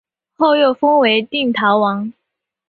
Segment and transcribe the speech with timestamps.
[0.35, 2.11] 后又封为定陶王。